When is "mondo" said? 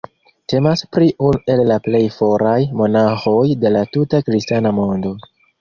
4.83-5.17